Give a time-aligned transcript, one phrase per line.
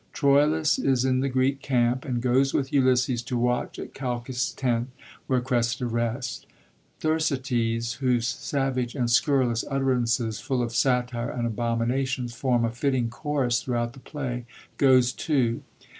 [0.13, 4.89] Troilus is in the Greek camp, and goes with Ulysses to watch at Oalchas' tent,
[5.27, 6.43] where Oressida rests.
[6.99, 13.61] Thersites, whose savage and scurrilous utterances, full of satire and abominations, form a fitting chorus
[13.61, 14.47] throughout the play,
[14.79, 15.61] goes too.